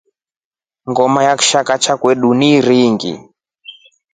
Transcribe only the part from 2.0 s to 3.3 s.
motu ni iringi.